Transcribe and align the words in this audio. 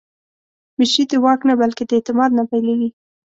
مشري 0.79 1.03
د 1.11 1.13
واک 1.23 1.41
نه، 1.47 1.53
بلکې 1.61 1.83
د 1.85 1.91
اعتماد 1.97 2.31
نه 2.37 2.43
پیلېږي 2.49 2.89